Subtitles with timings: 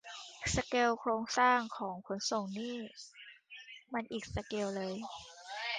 [0.55, 1.59] สเกลโครงสร้าง
[2.07, 2.77] ขนส่งนี่
[3.93, 4.95] มันอีกสเกลเลย